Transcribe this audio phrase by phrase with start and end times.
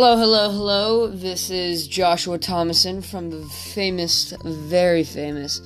[0.00, 1.06] Hello, hello, hello.
[1.08, 5.60] This is Joshua Thomason from the famous, very famous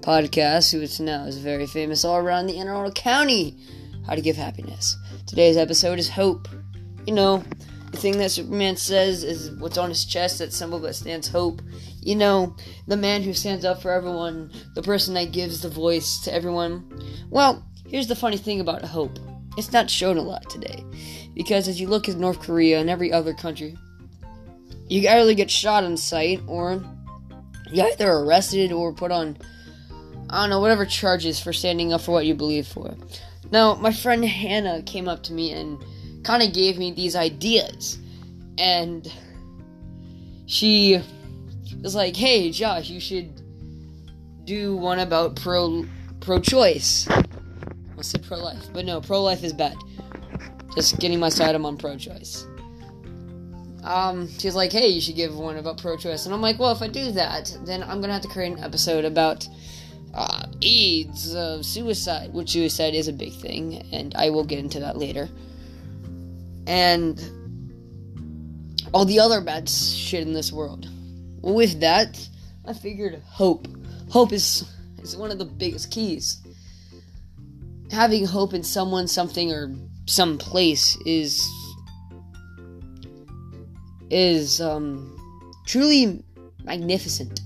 [0.00, 3.56] podcast, which now is very famous all around the Anne Arundel County.
[4.04, 4.96] How to Give Happiness.
[5.28, 6.48] Today's episode is hope.
[7.06, 7.44] You know,
[7.92, 11.62] the thing that Superman says is what's on his chest, that symbol that stands hope.
[12.02, 12.56] You know,
[12.88, 16.90] the man who stands up for everyone, the person that gives the voice to everyone.
[17.30, 19.16] Well, here's the funny thing about hope
[19.56, 20.84] it's not shown a lot today.
[21.34, 23.76] Because as you look at North Korea and every other country,
[24.88, 26.82] you either get shot on sight or
[27.70, 29.36] you either arrested or put on,
[30.30, 32.94] I don't know, whatever charges for standing up for what you believe for.
[33.50, 35.82] Now, my friend Hannah came up to me and
[36.24, 37.98] kind of gave me these ideas.
[38.58, 39.10] And
[40.46, 41.00] she
[41.82, 43.42] was like, hey, Josh, you should
[44.44, 45.84] do one about pro
[46.20, 47.08] pro choice.
[48.06, 49.74] Said pro life, but no, pro life is bad.
[50.76, 52.46] Just getting my side, I'm on pro choice.
[53.82, 56.24] Um, she's like, hey, you should give one about pro choice.
[56.24, 58.62] And I'm like, well, if I do that, then I'm gonna have to create an
[58.62, 59.48] episode about
[60.14, 64.78] uh, AIDS, uh, suicide, which suicide is a big thing, and I will get into
[64.80, 65.28] that later.
[66.68, 67.20] And
[68.94, 70.88] all the other bad shit in this world.
[71.42, 72.18] With that,
[72.64, 73.66] I figured hope.
[74.10, 74.64] Hope is
[75.02, 76.45] is one of the biggest keys.
[77.90, 79.72] Having hope in someone, something, or
[80.06, 81.48] some place is
[84.10, 85.16] is um
[85.66, 86.22] truly
[86.64, 87.40] magnificent.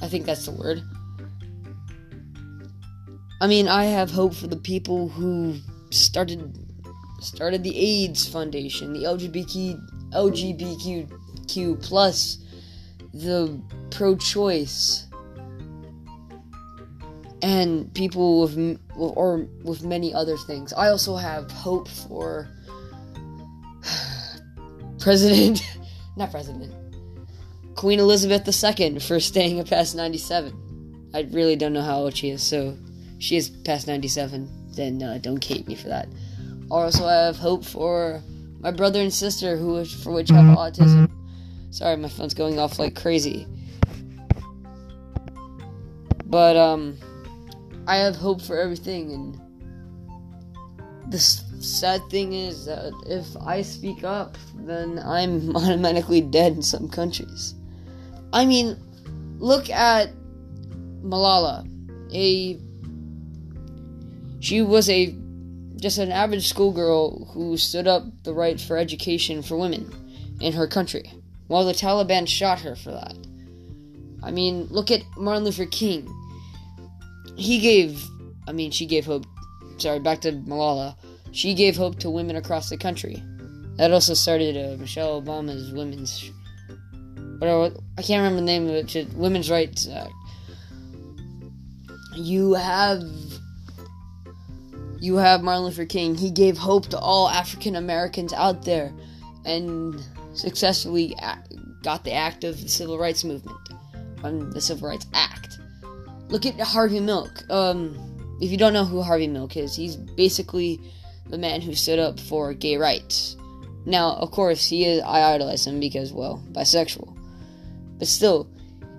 [0.00, 0.82] I think that's the word.
[3.40, 5.56] I mean, I have hope for the people who
[5.90, 6.56] started
[7.20, 12.38] started the AIDS Foundation, the LGBTQ LGBTQ plus,
[13.12, 15.06] the pro-choice,
[17.42, 20.72] and people with or with many other things.
[20.72, 22.48] I also have hope for
[24.98, 25.62] President,
[26.16, 26.72] not President,
[27.74, 31.10] Queen Elizabeth II for staying past 97.
[31.14, 32.76] I really don't know how old she is, so
[33.18, 34.72] she is past 97.
[34.72, 36.08] Then uh, don't hate me for that.
[36.70, 38.22] Also, I have hope for
[38.60, 41.10] my brother and sister who, for which have autism.
[41.70, 43.46] Sorry, my phone's going off like crazy.
[46.26, 46.98] But um,
[47.88, 49.40] I have hope for everything, and
[51.10, 56.90] the sad thing is that if I speak up, then I'm automatically dead in some
[56.90, 57.54] countries.
[58.30, 58.76] I mean,
[59.38, 60.10] look at
[61.02, 61.66] Malala.
[62.12, 62.58] A
[64.40, 65.14] she was a
[65.76, 69.90] just an average schoolgirl who stood up the right for education for women
[70.42, 71.10] in her country,
[71.46, 73.14] while the Taliban shot her for that.
[74.22, 76.06] I mean, look at Martin Luther King.
[77.38, 78.04] He gave,
[78.46, 79.24] I mean, she gave hope.
[79.78, 80.96] Sorry, back to Malala.
[81.30, 83.22] She gave hope to women across the country.
[83.76, 86.30] That also started uh, Michelle Obama's women's.
[87.38, 89.14] Whatever, I can't remember the name of it.
[89.14, 90.12] Women's Rights Act.
[92.16, 93.02] You have
[95.00, 96.16] you have Martin Luther King.
[96.16, 98.92] He gave hope to all African Americans out there
[99.44, 100.02] and
[100.34, 101.14] successfully
[101.82, 103.56] got the act of the Civil Rights Movement,
[104.24, 105.47] um, the Civil Rights Act.
[106.28, 107.42] Look at Harvey Milk.
[107.50, 107.96] Um,
[108.40, 110.80] if you don't know who Harvey Milk is, he's basically
[111.28, 113.36] the man who stood up for gay rights.
[113.86, 117.16] Now, of course, he is, I idolize him because, well, bisexual.
[117.98, 118.48] But still,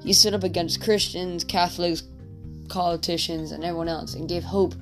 [0.03, 2.03] he stood up against Christians, Catholics,
[2.69, 4.73] politicians, and everyone else and gave hope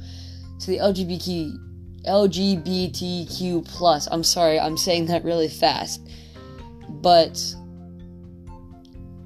[0.59, 1.63] to the LGBTQ
[2.05, 4.07] LGBTQ plus.
[4.09, 6.07] I'm sorry, I'm saying that really fast.
[6.89, 7.37] But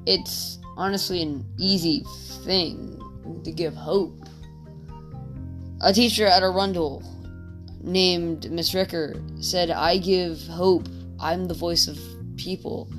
[0.08, 2.03] it's honestly an easy
[2.44, 3.00] thing
[3.44, 4.26] to give hope.
[5.82, 7.04] A teacher at Arundel
[7.82, 10.88] named Miss Ricker said, I give hope.
[11.20, 12.00] I'm the voice of
[12.38, 12.90] people.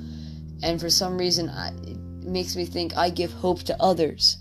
[0.61, 4.37] And for some reason, I, it makes me think I give hope to others.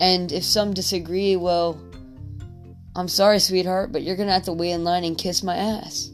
[0.00, 1.80] And if some disagree, well,
[2.96, 6.10] I'm sorry, sweetheart, but you're gonna have to wait in line and kiss my ass.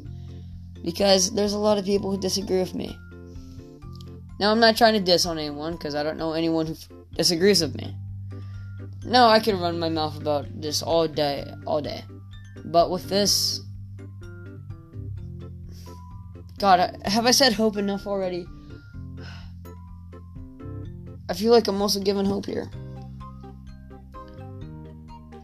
[0.82, 2.96] Because there's a lot of people who disagree with me.
[4.38, 6.76] Now, I'm not trying to diss on anyone, because I don't know anyone who
[7.14, 7.94] disagrees with me.
[9.10, 12.04] No, I could run my mouth about this all day, all day.
[12.64, 13.60] But with this.
[16.60, 18.46] God, have I said hope enough already?
[21.28, 22.70] I feel like I'm also giving hope here.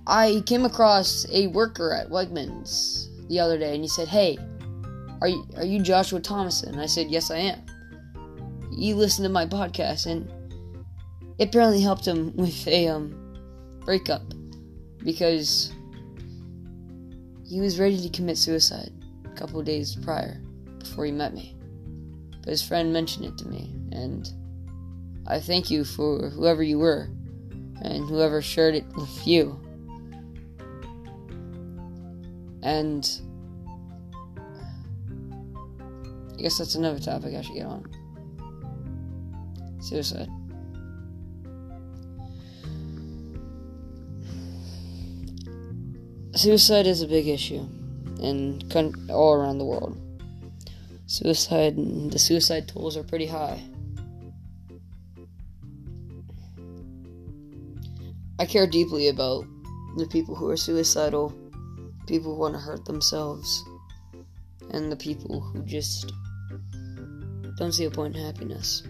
[0.07, 4.39] I came across a worker at Wegmans the other day, and he said, "Hey,
[5.21, 7.63] are you are you Joshua Thomason?" And I said, "Yes, I am."
[8.79, 10.31] He listened to my podcast, and
[11.39, 13.26] it apparently helped him with a um
[13.87, 14.23] breakup
[15.05, 15.73] because
[17.47, 18.91] he was ready to commit suicide
[19.25, 20.43] a couple days prior
[20.81, 21.55] before he met me.
[22.41, 24.29] but his friend mentioned it to me, and
[25.27, 27.09] I thank you for whoever you were
[27.83, 29.59] and whoever shared it with you.
[32.63, 33.09] And
[36.37, 37.85] I guess that's another topic I should get on.
[39.81, 40.29] Suicide.
[46.37, 47.67] Suicide is a big issue
[48.21, 48.61] in
[49.09, 49.99] all around the world.
[51.07, 53.59] Suicide the suicide tolls are pretty high.
[58.39, 59.47] I care deeply about
[59.97, 61.33] the people who are suicidal,
[62.07, 63.65] people who want to hurt themselves,
[64.73, 66.13] and the people who just
[67.57, 68.83] don't see a point in happiness.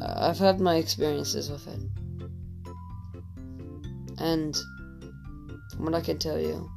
[0.00, 1.80] I've had my experiences with it.
[4.16, 4.56] And
[5.78, 6.70] what I can tell you,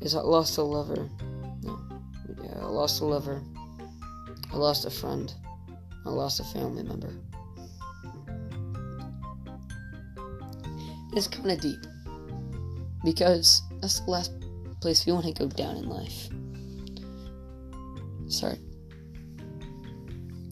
[0.00, 1.08] is I lost a lover.
[1.62, 1.78] No.
[2.42, 3.42] Yeah, I lost a lover.
[4.52, 5.32] I lost a friend.
[6.04, 7.12] I lost a family member.
[11.14, 11.78] It's kind of deep.
[13.04, 14.32] Because that's the last
[14.80, 16.28] place we want to go down in life.
[18.28, 18.58] Sorry.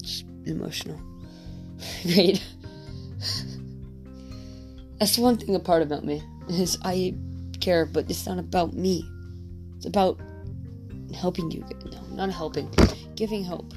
[0.02, 1.00] Just emotional.
[2.02, 2.42] Great.
[4.98, 6.22] that's one thing apart about me
[6.54, 7.14] is I
[7.60, 9.04] care, but it's not about me.
[9.76, 10.18] It's about
[11.14, 11.64] helping you.
[11.90, 12.70] No, not helping.
[13.14, 13.72] Giving hope.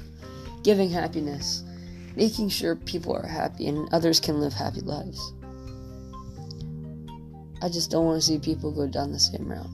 [0.62, 1.62] Giving happiness.
[2.16, 5.32] Making sure people are happy and others can live happy lives.
[7.62, 9.66] I just don't want to see people go down the same route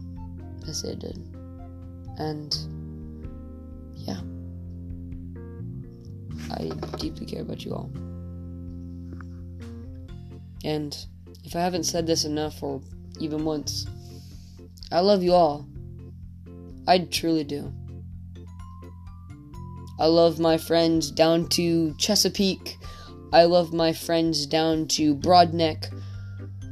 [0.69, 1.17] as they did.
[2.19, 2.56] And
[3.96, 4.20] yeah.
[6.53, 7.91] I deeply care about you all.
[10.64, 10.96] And
[11.45, 12.81] if I haven't said this enough or
[13.21, 13.87] even once,
[14.93, 15.67] I love you all.
[16.87, 17.73] I truly do.
[19.99, 22.79] I love my friends down to Chesapeake.
[23.33, 25.93] I love my friends down to Broadneck,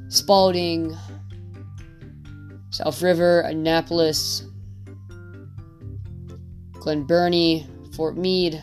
[0.09, 0.97] Spalding,
[2.71, 4.45] South River, Annapolis,
[6.73, 8.63] Glen Burnie, Fort Meade.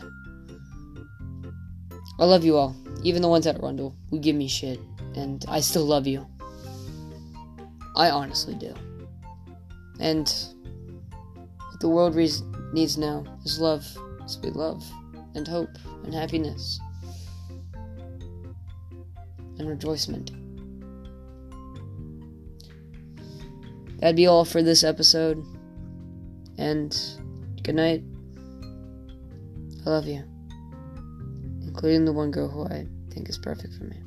[2.18, 2.74] I love you all,
[3.04, 4.80] even the ones at Arundel who give me shit,
[5.16, 6.26] and I still love you.
[7.96, 8.74] I honestly do.
[9.98, 10.32] And
[11.70, 12.30] what the world re-
[12.72, 13.86] needs now is love,
[14.26, 14.84] sweet love,
[15.34, 15.70] and hope,
[16.04, 16.78] and happiness,
[19.58, 20.30] and rejoicement.
[24.00, 25.42] That'd be all for this episode.
[26.58, 26.94] And
[27.62, 28.02] good night.
[29.86, 30.22] I love you.
[31.62, 34.05] Including the one girl who I think is perfect for me.